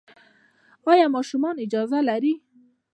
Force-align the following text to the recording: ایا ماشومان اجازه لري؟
ایا 0.91 1.07
ماشومان 1.15 1.55
اجازه 1.65 1.99
لري؟ 2.09 2.33